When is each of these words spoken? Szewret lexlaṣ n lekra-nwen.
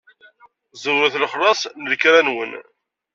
Szewret 0.81 1.13
lexlaṣ 1.23 1.61
n 1.81 1.83
lekra-nwen. 1.91 2.51